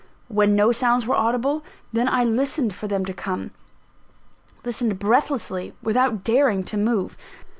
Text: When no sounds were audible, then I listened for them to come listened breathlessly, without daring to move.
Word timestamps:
When 0.29 0.55
no 0.55 0.71
sounds 0.71 1.05
were 1.05 1.13
audible, 1.13 1.63
then 1.93 2.07
I 2.09 2.23
listened 2.23 2.73
for 2.73 2.87
them 2.87 3.05
to 3.05 3.13
come 3.13 3.51
listened 4.65 4.97
breathlessly, 4.97 5.75
without 5.83 6.23
daring 6.23 6.63
to 6.63 6.75
move. 6.75 7.15